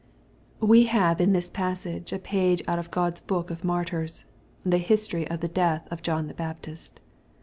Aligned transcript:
We 0.61 0.85
have 0.85 1.21
in 1.21 1.31
this 1.33 1.51
passage 1.51 2.11
a 2.11 2.17
page 2.17 2.63
out 2.67 2.79
of 2.79 2.89
Q^od's 2.89 3.19
book 3.19 3.51
of 3.51 3.63
martyrs— 3.63 4.25
^the 4.65 4.79
history 4.79 5.27
of 5.29 5.41
the 5.41 5.47
death 5.47 5.87
of 5.91 6.01
John 6.01 6.25
the 6.25 6.33
Baptist. 6.33 6.99